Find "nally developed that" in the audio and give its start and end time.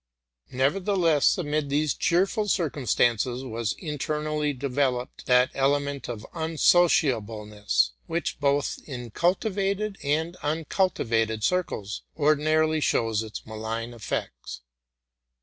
4.23-5.51